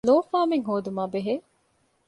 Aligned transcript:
ލޯފާމެއް 0.09 0.65
ހޯދުމާ 0.69 1.03
ބެހޭ 1.13 1.35